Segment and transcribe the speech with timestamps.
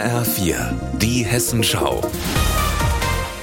[0.00, 0.56] HR4,
[0.96, 2.00] die Hessenschau.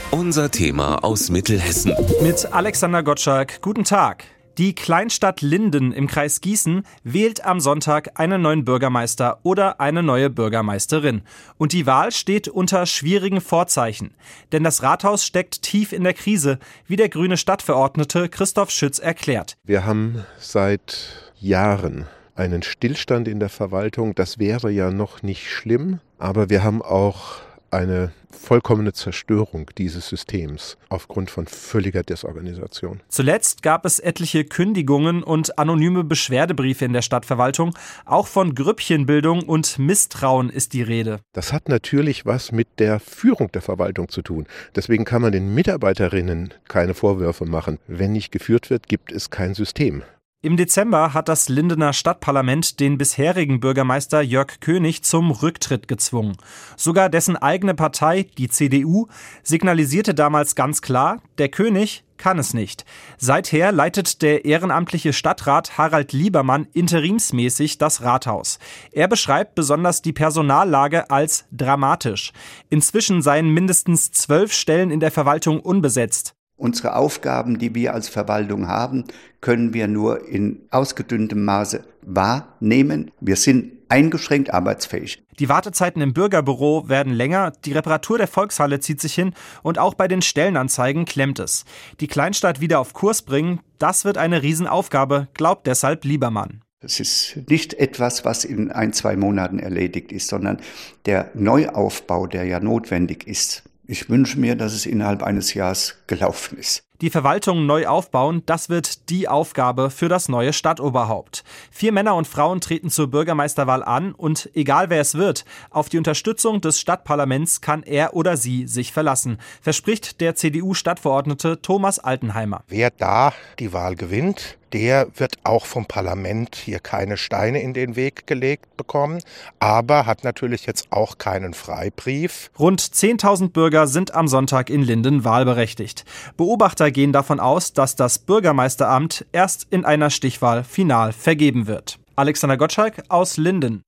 [0.10, 1.94] Unser Thema aus Mittelhessen.
[2.24, 4.24] Mit Alexander Gottschalk, guten Tag.
[4.58, 10.32] Die Kleinstadt Linden im Kreis Gießen wählt am Sonntag einen neuen Bürgermeister oder eine neue
[10.32, 11.22] Bürgermeisterin.
[11.60, 14.16] Und die Wahl steht unter schwierigen Vorzeichen.
[14.52, 19.58] Denn das Rathaus steckt tief in der Krise, wie der grüne Stadtverordnete Christoph Schütz erklärt.
[19.64, 22.08] Wir haben seit Jahren
[22.38, 24.16] einen Stillstand in der Verwaltung.
[24.16, 27.42] Das wäre ja noch nicht schlimm, aber wir haben auch
[27.72, 33.02] eine vollkommene Zerstörung dieses Systems aufgrund von völliger Desorganisation.
[33.10, 37.76] Zuletzt gab es etliche Kündigungen und anonyme Beschwerdebriefe in der Stadtverwaltung.
[38.06, 41.20] Auch von Grüppchenbildung und Misstrauen ist die Rede.
[41.34, 44.46] Das hat natürlich was mit der Führung der Verwaltung zu tun.
[44.76, 47.80] Deswegen kann man den Mitarbeiterinnen keine Vorwürfe machen.
[47.88, 50.04] Wenn nicht geführt wird, gibt es kein System.
[50.44, 56.38] Im Dezember hat das Lindener Stadtparlament den bisherigen Bürgermeister Jörg König zum Rücktritt gezwungen.
[56.76, 59.08] Sogar dessen eigene Partei, die CDU,
[59.42, 62.86] signalisierte damals ganz klar, der König kann es nicht.
[63.18, 68.60] Seither leitet der ehrenamtliche Stadtrat Harald Liebermann interimsmäßig das Rathaus.
[68.92, 72.32] Er beschreibt besonders die Personallage als dramatisch.
[72.70, 76.37] Inzwischen seien mindestens zwölf Stellen in der Verwaltung unbesetzt.
[76.58, 79.04] Unsere Aufgaben, die wir als Verwaltung haben,
[79.42, 83.12] können wir nur in ausgedünntem Maße wahrnehmen.
[83.20, 85.24] Wir sind eingeschränkt arbeitsfähig.
[85.40, 89.94] Die Wartezeiten im Bürgerbüro werden länger, die Reparatur der Volkshalle zieht sich hin und auch
[89.94, 91.64] bei den Stellenanzeigen klemmt es.
[92.00, 96.64] Die Kleinstadt wieder auf Kurs bringen, das wird eine Riesenaufgabe, glaubt deshalb Liebermann.
[96.80, 100.60] Es ist nicht etwas, was in ein, zwei Monaten erledigt ist, sondern
[101.06, 106.58] der Neuaufbau, der ja notwendig ist, ich wünsche mir, dass es innerhalb eines Jahres gelaufen
[106.58, 106.84] ist.
[107.02, 111.44] Die Verwaltung neu aufbauen, das wird die Aufgabe für das neue Stadtoberhaupt.
[111.70, 116.00] Vier Männer und Frauen treten zur Bürgermeisterwahl an und egal wer es wird, auf die
[116.00, 122.64] Unterstützung des Stadtparlaments kann er oder sie sich verlassen, verspricht der CDU-Stadtverordnete Thomas Altenheimer.
[122.68, 127.96] Wer da die Wahl gewinnt, der wird auch vom Parlament hier keine Steine in den
[127.96, 129.22] Weg gelegt bekommen,
[129.60, 132.52] aber hat natürlich jetzt auch keinen Freibrief.
[132.60, 136.06] Rund 10.000 Bürger sind am Sonntag in Linden wahlberechtigt.
[136.36, 142.00] Beobachter gehen davon aus, dass das Bürgermeisteramt erst in einer Stichwahl final vergeben wird.
[142.16, 143.84] Alexander Gottschalk aus Linden.